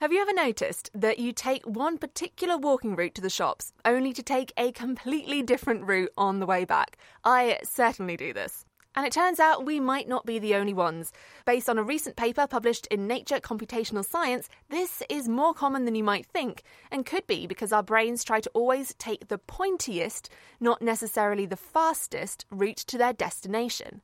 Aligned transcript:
Have 0.00 0.12
you 0.14 0.22
ever 0.22 0.32
noticed 0.32 0.90
that 0.94 1.18
you 1.18 1.32
take 1.32 1.62
one 1.66 1.98
particular 1.98 2.56
walking 2.56 2.96
route 2.96 3.14
to 3.16 3.20
the 3.20 3.28
shops 3.28 3.74
only 3.84 4.14
to 4.14 4.22
take 4.22 4.50
a 4.56 4.72
completely 4.72 5.42
different 5.42 5.86
route 5.86 6.10
on 6.16 6.40
the 6.40 6.46
way 6.46 6.64
back? 6.64 6.96
I 7.22 7.58
certainly 7.64 8.16
do 8.16 8.32
this. 8.32 8.64
And 8.96 9.06
it 9.06 9.12
turns 9.12 9.38
out 9.38 9.66
we 9.66 9.78
might 9.78 10.08
not 10.08 10.24
be 10.24 10.38
the 10.38 10.54
only 10.54 10.72
ones. 10.72 11.12
Based 11.44 11.68
on 11.68 11.78
a 11.78 11.82
recent 11.82 12.16
paper 12.16 12.46
published 12.46 12.86
in 12.86 13.06
Nature 13.06 13.40
Computational 13.40 14.04
Science, 14.04 14.48
this 14.68 15.02
is 15.08 15.28
more 15.28 15.52
common 15.52 15.84
than 15.84 15.94
you 15.94 16.02
might 16.02 16.24
think, 16.24 16.62
and 16.90 17.06
could 17.06 17.26
be 17.26 17.46
because 17.46 17.70
our 17.70 17.82
brains 17.82 18.24
try 18.24 18.40
to 18.40 18.50
always 18.54 18.94
take 18.94 19.28
the 19.28 19.38
pointiest, 19.38 20.28
not 20.58 20.82
necessarily 20.82 21.46
the 21.46 21.56
fastest, 21.56 22.46
route 22.50 22.78
to 22.78 22.98
their 22.98 23.12
destination. 23.12 24.00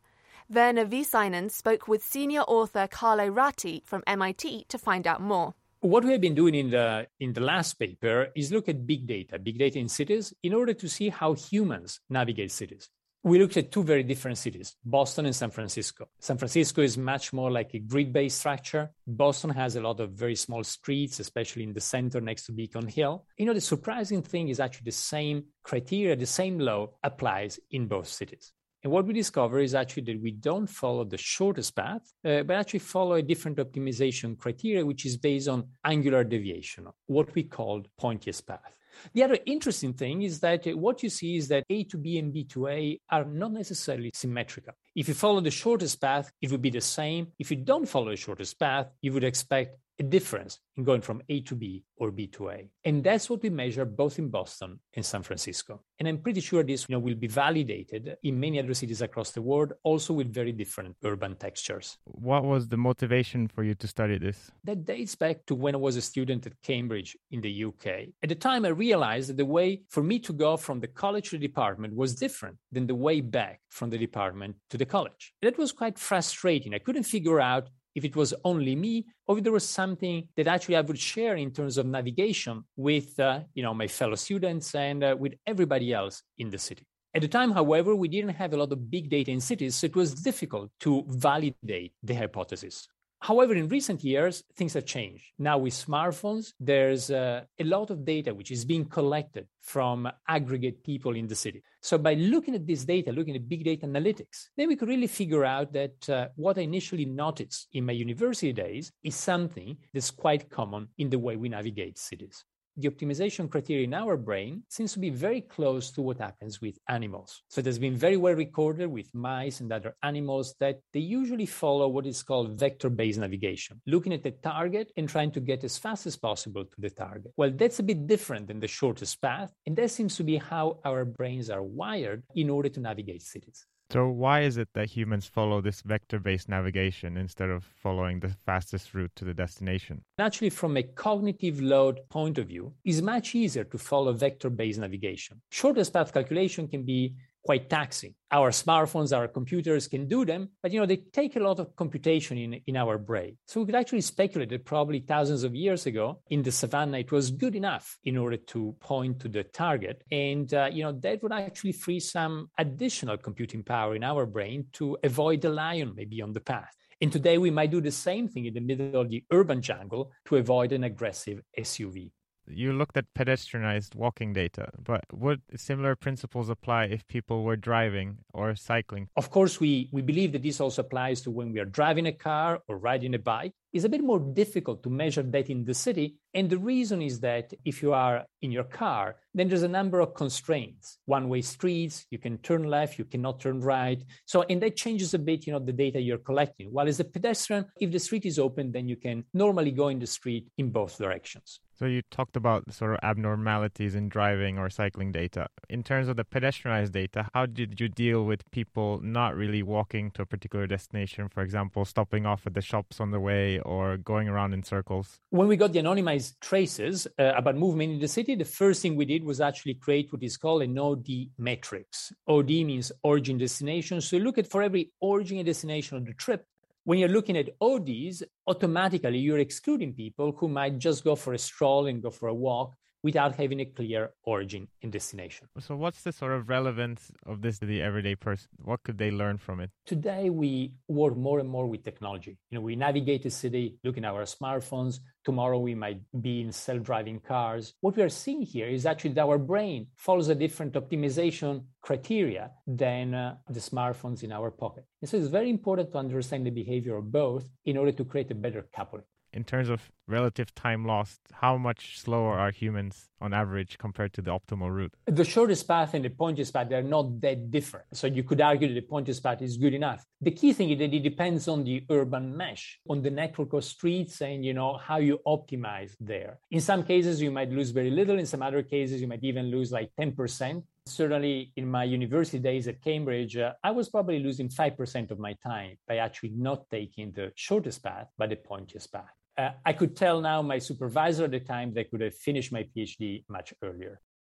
Werner 0.48 0.86
Viisainen 0.86 1.50
spoke 1.50 1.88
with 1.88 2.04
senior 2.04 2.42
author 2.42 2.86
Carlo 2.86 3.28
Ratti 3.28 3.82
from 3.84 4.04
MIT 4.06 4.66
to 4.68 4.78
find 4.78 5.04
out 5.04 5.20
more. 5.20 5.54
What 5.80 6.04
we 6.04 6.12
have 6.12 6.20
been 6.20 6.36
doing 6.36 6.54
in 6.54 6.70
the 6.70 7.08
in 7.18 7.32
the 7.32 7.40
last 7.40 7.74
paper 7.74 8.28
is 8.36 8.52
look 8.52 8.68
at 8.68 8.86
big 8.86 9.06
data, 9.08 9.40
big 9.40 9.58
data 9.58 9.78
in 9.80 9.88
cities, 9.88 10.32
in 10.44 10.54
order 10.54 10.72
to 10.72 10.88
see 10.88 11.08
how 11.08 11.34
humans 11.34 12.00
navigate 12.08 12.52
cities. 12.52 12.88
We 13.24 13.40
looked 13.40 13.56
at 13.56 13.72
two 13.72 13.82
very 13.82 14.04
different 14.04 14.38
cities, 14.38 14.76
Boston 14.84 15.26
and 15.26 15.34
San 15.34 15.50
Francisco. 15.50 16.08
San 16.20 16.38
Francisco 16.38 16.80
is 16.80 16.96
much 16.96 17.32
more 17.32 17.50
like 17.50 17.74
a 17.74 17.80
grid-based 17.80 18.38
structure. 18.38 18.92
Boston 19.04 19.50
has 19.50 19.74
a 19.74 19.80
lot 19.80 19.98
of 19.98 20.12
very 20.12 20.36
small 20.36 20.62
streets, 20.62 21.18
especially 21.18 21.64
in 21.64 21.72
the 21.72 21.80
center 21.80 22.20
next 22.20 22.46
to 22.46 22.52
Beacon 22.52 22.86
Hill. 22.86 23.26
You 23.36 23.46
know, 23.46 23.54
the 23.54 23.60
surprising 23.60 24.22
thing 24.22 24.48
is 24.48 24.60
actually 24.60 24.84
the 24.84 24.92
same 24.92 25.46
criteria, 25.64 26.14
the 26.14 26.24
same 26.24 26.60
law 26.60 26.90
applies 27.02 27.58
in 27.72 27.88
both 27.88 28.06
cities. 28.06 28.52
And 28.82 28.92
what 28.92 29.06
we 29.06 29.14
discover 29.14 29.58
is 29.58 29.74
actually 29.74 30.04
that 30.04 30.22
we 30.22 30.30
don't 30.30 30.66
follow 30.66 31.04
the 31.04 31.18
shortest 31.18 31.74
path, 31.74 32.02
uh, 32.24 32.42
but 32.42 32.56
actually 32.56 32.80
follow 32.80 33.14
a 33.14 33.22
different 33.22 33.58
optimization 33.58 34.38
criteria, 34.38 34.84
which 34.84 35.06
is 35.06 35.16
based 35.16 35.48
on 35.48 35.68
angular 35.84 36.22
deviation, 36.24 36.86
what 37.06 37.34
we 37.34 37.42
call 37.42 37.82
pointiest 38.00 38.46
path. 38.46 38.76
The 39.12 39.22
other 39.22 39.38
interesting 39.46 39.92
thing 39.92 40.22
is 40.22 40.40
that 40.40 40.66
uh, 40.66 40.76
what 40.76 41.02
you 41.02 41.10
see 41.10 41.36
is 41.36 41.48
that 41.48 41.64
A 41.68 41.84
to 41.84 41.98
B 41.98 42.18
and 42.18 42.32
B 42.32 42.44
to 42.44 42.68
A 42.68 42.98
are 43.10 43.24
not 43.24 43.52
necessarily 43.52 44.10
symmetrical. 44.14 44.74
If 44.94 45.08
you 45.08 45.14
follow 45.14 45.40
the 45.40 45.50
shortest 45.50 46.00
path, 46.00 46.30
it 46.40 46.50
would 46.50 46.62
be 46.62 46.70
the 46.70 46.80
same. 46.80 47.28
If 47.38 47.50
you 47.50 47.56
don't 47.56 47.86
follow 47.86 48.10
the 48.10 48.16
shortest 48.16 48.58
path, 48.58 48.88
you 49.02 49.12
would 49.12 49.24
expect 49.24 49.76
a 49.98 50.02
difference 50.02 50.58
in 50.76 50.84
going 50.84 51.00
from 51.00 51.22
A 51.28 51.40
to 51.42 51.54
B 51.54 51.84
or 51.96 52.10
B 52.10 52.26
to 52.28 52.50
A. 52.50 52.68
And 52.84 53.02
that's 53.02 53.30
what 53.30 53.42
we 53.42 53.50
measure 53.50 53.84
both 53.84 54.18
in 54.18 54.28
Boston 54.28 54.80
and 54.94 55.04
San 55.04 55.22
Francisco. 55.22 55.82
And 55.98 56.06
I'm 56.06 56.18
pretty 56.18 56.40
sure 56.40 56.62
this 56.62 56.86
you 56.88 56.94
know, 56.94 56.98
will 56.98 57.14
be 57.14 57.26
validated 57.26 58.16
in 58.22 58.38
many 58.38 58.58
other 58.58 58.74
cities 58.74 59.00
across 59.00 59.30
the 59.30 59.40
world, 59.40 59.72
also 59.82 60.12
with 60.12 60.32
very 60.32 60.52
different 60.52 60.96
urban 61.04 61.36
textures. 61.36 61.96
What 62.04 62.44
was 62.44 62.68
the 62.68 62.76
motivation 62.76 63.48
for 63.48 63.62
you 63.64 63.74
to 63.74 63.88
study 63.88 64.18
this? 64.18 64.50
That 64.64 64.84
dates 64.84 65.14
back 65.14 65.46
to 65.46 65.54
when 65.54 65.74
I 65.74 65.78
was 65.78 65.96
a 65.96 66.02
student 66.02 66.46
at 66.46 66.60
Cambridge 66.62 67.16
in 67.30 67.40
the 67.40 67.64
UK. 67.64 67.86
At 68.22 68.28
the 68.28 68.34
time, 68.34 68.64
I 68.66 68.68
realized 68.68 69.30
that 69.30 69.38
the 69.38 69.44
way 69.46 69.82
for 69.88 70.02
me 70.02 70.18
to 70.20 70.32
go 70.32 70.56
from 70.56 70.80
the 70.80 70.88
college 70.88 71.30
to 71.30 71.38
the 71.38 71.46
department 71.46 71.94
was 71.94 72.14
different 72.14 72.56
than 72.70 72.86
the 72.86 72.94
way 72.94 73.20
back 73.20 73.60
from 73.70 73.90
the 73.90 73.98
department 73.98 74.56
to 74.70 74.76
the 74.76 74.84
college. 74.84 75.32
That 75.40 75.56
was 75.56 75.72
quite 75.72 75.98
frustrating. 75.98 76.74
I 76.74 76.78
couldn't 76.78 77.04
figure 77.04 77.40
out 77.40 77.68
if 77.96 78.04
it 78.04 78.14
was 78.14 78.32
only 78.44 78.76
me 78.76 79.06
or 79.26 79.38
if 79.38 79.42
there 79.42 79.52
was 79.52 79.68
something 79.68 80.28
that 80.36 80.46
actually 80.46 80.76
I 80.76 80.82
would 80.82 80.98
share 80.98 81.34
in 81.36 81.50
terms 81.50 81.78
of 81.78 81.86
navigation 81.86 82.62
with 82.76 83.18
uh, 83.18 83.40
you 83.54 83.62
know 83.64 83.74
my 83.74 83.88
fellow 83.88 84.14
students 84.14 84.74
and 84.74 85.02
uh, 85.02 85.16
with 85.18 85.34
everybody 85.46 85.92
else 85.92 86.22
in 86.38 86.50
the 86.50 86.58
city. 86.58 86.86
At 87.14 87.22
the 87.22 87.28
time, 87.28 87.50
however, 87.50 87.96
we 87.96 88.08
didn't 88.08 88.36
have 88.42 88.52
a 88.52 88.58
lot 88.58 88.70
of 88.72 88.90
big 88.90 89.08
data 89.08 89.30
in 89.30 89.40
cities, 89.40 89.74
so 89.76 89.86
it 89.86 89.96
was 89.96 90.14
difficult 90.14 90.70
to 90.80 91.02
validate 91.08 91.94
the 92.02 92.14
hypothesis. 92.14 92.86
However, 93.20 93.54
in 93.54 93.68
recent 93.68 94.04
years, 94.04 94.44
things 94.56 94.74
have 94.74 94.84
changed. 94.84 95.24
Now, 95.38 95.58
with 95.58 95.72
smartphones, 95.72 96.52
there's 96.60 97.10
uh, 97.10 97.42
a 97.58 97.64
lot 97.64 97.90
of 97.90 98.04
data 98.04 98.34
which 98.34 98.50
is 98.50 98.64
being 98.64 98.84
collected 98.84 99.46
from 99.60 100.08
aggregate 100.28 100.84
people 100.84 101.16
in 101.16 101.26
the 101.26 101.34
city. 101.34 101.62
So, 101.80 101.98
by 101.98 102.14
looking 102.14 102.54
at 102.54 102.66
this 102.66 102.84
data, 102.84 103.12
looking 103.12 103.36
at 103.36 103.48
big 103.48 103.64
data 103.64 103.86
analytics, 103.86 104.48
then 104.56 104.68
we 104.68 104.76
could 104.76 104.88
really 104.88 105.06
figure 105.06 105.44
out 105.44 105.72
that 105.72 106.08
uh, 106.10 106.28
what 106.36 106.58
I 106.58 106.62
initially 106.62 107.06
noticed 107.06 107.68
in 107.72 107.86
my 107.86 107.92
university 107.92 108.52
days 108.52 108.92
is 109.02 109.14
something 109.14 109.76
that's 109.94 110.10
quite 110.10 110.50
common 110.50 110.88
in 110.98 111.10
the 111.10 111.18
way 111.18 111.36
we 111.36 111.48
navigate 111.48 111.98
cities 111.98 112.44
the 112.76 112.88
optimization 112.90 113.50
criteria 113.50 113.84
in 113.84 113.94
our 113.94 114.16
brain 114.16 114.62
seems 114.68 114.92
to 114.92 114.98
be 114.98 115.10
very 115.10 115.40
close 115.40 115.90
to 115.92 116.02
what 116.02 116.18
happens 116.18 116.60
with 116.60 116.78
animals. 116.88 117.42
So 117.48 117.60
it 117.60 117.66
has 117.66 117.78
been 117.78 117.96
very 117.96 118.16
well 118.16 118.34
recorded 118.34 118.88
with 118.88 119.14
mice 119.14 119.60
and 119.60 119.72
other 119.72 119.96
animals 120.02 120.54
that 120.60 120.80
they 120.92 121.00
usually 121.00 121.46
follow 121.46 121.88
what 121.88 122.06
is 122.06 122.22
called 122.22 122.58
vector-based 122.58 123.18
navigation, 123.18 123.80
looking 123.86 124.12
at 124.12 124.22
the 124.22 124.32
target 124.32 124.92
and 124.96 125.08
trying 125.08 125.30
to 125.32 125.40
get 125.40 125.64
as 125.64 125.78
fast 125.78 126.06
as 126.06 126.16
possible 126.16 126.64
to 126.64 126.80
the 126.80 126.90
target. 126.90 127.32
Well, 127.36 127.50
that's 127.50 127.78
a 127.78 127.82
bit 127.82 128.06
different 128.06 128.48
than 128.48 128.60
the 128.60 128.68
shortest 128.68 129.20
path, 129.20 129.52
and 129.66 129.76
that 129.76 129.90
seems 129.90 130.16
to 130.16 130.24
be 130.24 130.36
how 130.36 130.78
our 130.84 131.04
brains 131.04 131.50
are 131.50 131.62
wired 131.62 132.22
in 132.34 132.50
order 132.50 132.68
to 132.68 132.80
navigate 132.80 133.22
cities. 133.22 133.66
So, 133.90 134.08
why 134.08 134.40
is 134.40 134.56
it 134.56 134.68
that 134.74 134.90
humans 134.90 135.26
follow 135.26 135.60
this 135.60 135.80
vector 135.82 136.18
based 136.18 136.48
navigation 136.48 137.16
instead 137.16 137.50
of 137.50 137.62
following 137.62 138.18
the 138.18 138.34
fastest 138.44 138.94
route 138.94 139.12
to 139.14 139.24
the 139.24 139.32
destination? 139.32 140.02
Actually, 140.18 140.50
from 140.50 140.76
a 140.76 140.82
cognitive 140.82 141.60
load 141.60 142.00
point 142.08 142.38
of 142.38 142.48
view, 142.48 142.65
it's 142.84 143.00
much 143.00 143.34
easier 143.34 143.64
to 143.64 143.78
follow 143.78 144.12
vector 144.12 144.50
based 144.50 144.78
navigation. 144.78 145.40
Shortest 145.50 145.92
path 145.92 146.12
calculation 146.12 146.68
can 146.68 146.84
be 146.84 147.14
quite 147.46 147.70
taxing. 147.70 148.12
Our 148.32 148.50
smartphones, 148.50 149.16
our 149.16 149.28
computers 149.28 149.86
can 149.86 150.08
do 150.08 150.24
them, 150.24 150.50
but 150.60 150.72
you 150.72 150.80
know 150.80 150.86
they 150.86 150.96
take 150.96 151.36
a 151.36 151.40
lot 151.48 151.60
of 151.60 151.76
computation 151.76 152.36
in, 152.36 152.60
in 152.66 152.76
our 152.76 152.98
brain. 152.98 153.38
So 153.46 153.60
we 153.60 153.66
could 153.66 153.76
actually 153.76 154.00
speculate 154.00 154.50
that 154.50 154.64
probably 154.64 154.98
thousands 154.98 155.44
of 155.44 155.54
years 155.54 155.86
ago 155.86 156.20
in 156.28 156.42
the 156.42 156.50
savannah 156.50 156.98
it 156.98 157.12
was 157.12 157.30
good 157.30 157.54
enough 157.54 157.98
in 158.02 158.16
order 158.16 158.38
to 158.52 158.74
point 158.80 159.20
to 159.20 159.28
the 159.28 159.44
target, 159.44 160.02
and 160.10 160.52
uh, 160.52 160.68
you 160.72 160.82
know 160.82 160.92
that 161.04 161.22
would 161.22 161.32
actually 161.32 161.72
free 161.72 162.00
some 162.00 162.50
additional 162.58 163.16
computing 163.16 163.62
power 163.62 163.94
in 163.94 164.02
our 164.02 164.26
brain 164.26 164.66
to 164.72 164.98
avoid 165.04 165.40
the 165.40 165.50
lion 165.50 165.92
maybe 165.96 166.20
on 166.20 166.32
the 166.32 166.40
path. 166.40 166.74
And 167.00 167.12
today 167.12 167.36
we 167.36 167.50
might 167.50 167.70
do 167.70 167.82
the 167.82 167.90
same 167.92 168.26
thing 168.26 168.46
in 168.46 168.54
the 168.54 168.60
middle 168.60 169.00
of 169.00 169.10
the 169.10 169.22
urban 169.30 169.60
jungle 169.60 170.10
to 170.26 170.36
avoid 170.36 170.72
an 170.72 170.84
aggressive 170.84 171.42
SUV 171.58 172.10
you 172.48 172.72
looked 172.72 172.96
at 172.96 173.12
pedestrianized 173.14 173.94
walking 173.94 174.32
data, 174.32 174.70
but 174.82 175.04
would 175.12 175.42
similar 175.56 175.96
principles 175.96 176.48
apply 176.48 176.84
if 176.84 177.06
people 177.08 177.42
were 177.42 177.56
driving 177.56 178.18
or 178.32 178.54
cycling? 178.54 179.08
Of 179.16 179.30
course, 179.30 179.60
we, 179.60 179.88
we 179.92 180.02
believe 180.02 180.32
that 180.32 180.42
this 180.42 180.60
also 180.60 180.82
applies 180.82 181.20
to 181.22 181.30
when 181.30 181.52
we 181.52 181.60
are 181.60 181.64
driving 181.64 182.06
a 182.06 182.12
car 182.12 182.60
or 182.68 182.78
riding 182.78 183.14
a 183.14 183.18
bike. 183.18 183.52
It's 183.72 183.84
a 183.84 183.90
bit 183.90 184.02
more 184.02 184.20
difficult 184.20 184.82
to 184.84 184.90
measure 184.90 185.22
that 185.22 185.50
in 185.50 185.64
the 185.64 185.74
city. 185.74 186.16
And 186.32 186.48
the 186.48 186.58
reason 186.58 187.02
is 187.02 187.20
that 187.20 187.52
if 187.64 187.82
you 187.82 187.92
are 187.92 188.24
in 188.40 188.50
your 188.50 188.64
car, 188.64 189.16
then 189.34 189.48
there's 189.48 189.64
a 189.64 189.68
number 189.68 190.00
of 190.00 190.14
constraints. 190.14 190.98
One-way 191.04 191.42
streets, 191.42 192.06
you 192.10 192.18
can 192.18 192.38
turn 192.38 192.64
left, 192.64 192.98
you 192.98 193.04
cannot 193.04 193.40
turn 193.40 193.60
right. 193.60 194.02
So, 194.24 194.42
and 194.48 194.62
that 194.62 194.76
changes 194.76 195.12
a 195.12 195.18
bit, 195.18 195.46
you 195.46 195.52
know, 195.52 195.58
the 195.58 195.72
data 195.72 196.00
you're 196.00 196.18
collecting. 196.18 196.68
While 196.72 196.88
as 196.88 197.00
a 197.00 197.04
pedestrian, 197.04 197.66
if 197.78 197.92
the 197.92 197.98
street 197.98 198.24
is 198.24 198.38
open, 198.38 198.72
then 198.72 198.88
you 198.88 198.96
can 198.96 199.24
normally 199.34 199.72
go 199.72 199.88
in 199.88 199.98
the 199.98 200.06
street 200.06 200.48
in 200.56 200.70
both 200.70 200.96
directions. 200.96 201.60
So 201.78 201.84
you 201.84 202.00
talked 202.10 202.36
about 202.36 202.72
sort 202.72 202.94
of 202.94 203.00
abnormalities 203.02 203.94
in 203.94 204.08
driving 204.08 204.56
or 204.56 204.70
cycling 204.70 205.12
data. 205.12 205.48
In 205.68 205.82
terms 205.82 206.08
of 206.08 206.16
the 206.16 206.24
pedestrianized 206.24 206.92
data, 206.92 207.28
how 207.34 207.44
did 207.44 207.78
you 207.78 207.90
deal 207.90 208.24
with 208.24 208.50
people 208.50 208.98
not 209.02 209.36
really 209.36 209.62
walking 209.62 210.10
to 210.12 210.22
a 210.22 210.26
particular 210.26 210.66
destination, 210.66 211.28
for 211.28 211.42
example, 211.42 211.84
stopping 211.84 212.24
off 212.24 212.46
at 212.46 212.54
the 212.54 212.62
shops 212.62 212.98
on 212.98 213.10
the 213.10 213.20
way 213.20 213.58
or 213.60 213.98
going 213.98 214.26
around 214.26 214.54
in 214.54 214.62
circles? 214.62 215.20
When 215.28 215.48
we 215.48 215.56
got 215.56 215.74
the 215.74 215.80
anonymized 215.80 216.40
traces 216.40 217.06
uh, 217.18 217.32
about 217.36 217.56
movement 217.56 217.92
in 217.92 218.00
the 218.00 218.08
city, 218.08 218.36
the 218.36 218.46
first 218.46 218.80
thing 218.80 218.96
we 218.96 219.04
did 219.04 219.22
was 219.22 219.42
actually 219.42 219.74
create 219.74 220.10
what 220.10 220.22
is 220.22 220.38
called 220.38 220.62
an 220.62 220.78
OD 220.78 221.06
matrix. 221.36 222.10
OD 222.26 222.48
means 222.48 222.90
origin 223.02 223.36
destination. 223.36 224.00
So 224.00 224.16
you 224.16 224.24
look 224.24 224.38
at 224.38 224.46
for 224.50 224.62
every 224.62 224.92
origin 225.00 225.36
and 225.36 225.46
destination 225.46 225.98
of 225.98 226.06
the 226.06 226.14
trip, 226.14 226.46
when 226.86 227.00
you're 227.00 227.08
looking 227.08 227.36
at 227.36 227.50
ODs, 227.60 228.22
automatically 228.46 229.18
you're 229.18 229.40
excluding 229.40 229.92
people 229.92 230.30
who 230.30 230.46
might 230.46 230.78
just 230.78 231.02
go 231.02 231.16
for 231.16 231.34
a 231.34 231.38
stroll 231.38 231.88
and 231.88 232.00
go 232.00 232.10
for 232.10 232.28
a 232.28 232.34
walk 232.34 232.76
without 233.08 233.32
having 233.42 233.60
a 233.60 233.68
clear 233.78 234.02
origin 234.24 234.66
and 234.82 234.90
destination. 234.98 235.44
So, 235.66 235.72
what's 235.82 236.02
the 236.02 236.12
sort 236.20 236.32
of 236.36 236.48
relevance 236.56 237.02
of 237.24 237.36
this 237.44 237.54
to 237.60 237.66
the 237.72 237.80
everyday 237.88 238.16
person? 238.16 238.48
What 238.70 238.82
could 238.84 238.98
they 239.02 239.12
learn 239.22 239.36
from 239.46 239.56
it? 239.64 239.70
Today, 239.94 240.24
we 240.42 240.50
work 240.88 241.16
more 241.16 241.38
and 241.42 241.48
more 241.56 241.66
with 241.72 241.84
technology. 241.90 242.34
You 242.50 242.54
know, 242.56 242.64
we 242.70 242.74
navigate 242.74 243.22
the 243.22 243.34
city 243.44 243.64
looking 243.84 244.04
at 244.04 244.12
our 244.12 244.28
smartphones. 244.38 244.94
Tomorrow, 245.24 245.58
we 245.68 245.74
might 245.84 246.00
be 246.26 246.34
in 246.44 246.50
self 246.50 246.82
driving 246.90 247.20
cars. 247.20 247.64
What 247.80 247.96
we 247.96 248.02
are 248.02 248.16
seeing 248.24 248.42
here 248.54 248.68
is 248.78 248.86
actually 248.90 249.14
that 249.14 249.26
our 249.30 249.38
brain 249.52 249.80
follows 250.06 250.28
a 250.28 250.34
different 250.44 250.72
optimization 250.82 251.52
criteria 251.88 252.50
than 252.66 253.14
uh, 253.14 253.36
the 253.56 253.60
smartphones 253.70 254.24
in 254.24 254.32
our 254.32 254.50
pocket. 254.50 254.84
And 255.00 255.08
so, 255.08 255.16
it's 255.16 255.36
very 255.40 255.50
important 255.58 255.92
to 255.92 255.98
understand 255.98 256.44
the 256.44 256.56
behavior 256.62 256.96
of 256.96 257.12
both 257.12 257.44
in 257.64 257.76
order 257.76 257.92
to 257.92 258.04
create 258.04 258.32
a 258.32 258.40
better 258.44 258.62
coupling 258.74 259.06
in 259.32 259.44
terms 259.44 259.68
of 259.68 259.90
relative 260.06 260.54
time 260.54 260.84
lost, 260.84 261.20
how 261.32 261.56
much 261.56 261.98
slower 261.98 262.38
are 262.38 262.50
humans 262.50 263.08
on 263.20 263.34
average 263.34 263.76
compared 263.78 264.12
to 264.14 264.22
the 264.22 264.30
optimal 264.30 264.74
route? 264.74 264.94
The 265.06 265.24
shortest 265.24 265.66
path 265.66 265.94
and 265.94 266.04
the 266.04 266.10
pointiest 266.10 266.52
path, 266.52 266.68
they're 266.68 266.82
not 266.82 267.20
that 267.20 267.50
different. 267.50 267.86
So 267.92 268.06
you 268.06 268.22
could 268.22 268.40
argue 268.40 268.68
that 268.68 268.74
the 268.74 268.86
pointiest 268.86 269.22
path 269.22 269.42
is 269.42 269.56
good 269.56 269.74
enough. 269.74 270.04
The 270.20 270.30
key 270.30 270.52
thing 270.52 270.70
is 270.70 270.78
that 270.78 270.94
it 270.94 271.02
depends 271.02 271.48
on 271.48 271.64
the 271.64 271.84
urban 271.90 272.36
mesh, 272.36 272.78
on 272.88 273.02
the 273.02 273.10
network 273.10 273.52
of 273.52 273.64
streets 273.64 274.20
and, 274.20 274.44
you 274.44 274.54
know, 274.54 274.78
how 274.78 274.98
you 274.98 275.20
optimize 275.26 275.92
there. 276.00 276.38
In 276.50 276.60
some 276.60 276.82
cases, 276.82 277.20
you 277.20 277.30
might 277.30 277.50
lose 277.50 277.70
very 277.70 277.90
little. 277.90 278.18
In 278.18 278.26
some 278.26 278.42
other 278.42 278.62
cases, 278.62 279.00
you 279.00 279.08
might 279.08 279.24
even 279.24 279.46
lose 279.46 279.72
like 279.72 279.90
10%. 280.00 280.62
Certainly, 280.88 281.52
in 281.56 281.68
my 281.68 281.84
university 281.84 282.38
days 282.38 282.68
at 282.68 282.80
Cambridge, 282.80 283.36
uh, 283.36 283.52
I 283.62 283.72
was 283.72 283.88
probably 283.88 284.20
losing 284.20 284.48
5% 284.48 285.10
of 285.10 285.18
my 285.18 285.34
time 285.44 285.76
by 285.88 285.96
actually 285.96 286.30
not 286.30 286.70
taking 286.70 287.12
the 287.12 287.32
shortest 287.34 287.82
path, 287.82 288.06
but 288.16 288.30
the 288.30 288.36
pointiest 288.36 288.92
path 288.92 289.10
uh, 289.38 289.50
I 289.64 289.72
could 289.72 289.96
tell 289.96 290.20
now 290.20 290.42
my 290.42 290.58
supervisor 290.58 291.24
at 291.24 291.30
the 291.30 291.40
time 291.40 291.74
that 291.74 291.80
I 291.80 291.84
could 291.84 292.00
have 292.00 292.14
finished 292.14 292.52
my 292.52 292.64
PhD 292.74 293.24
much 293.28 293.52
earlier. 293.62 294.00